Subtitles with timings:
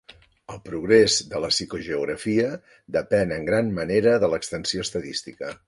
[0.53, 2.49] El progrés de la psicogeografia
[2.97, 5.57] depèn en gran manera de l'extensió estadística.